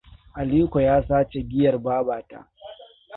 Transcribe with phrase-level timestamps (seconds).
[0.41, 2.39] Aliko ya sace giyar babata.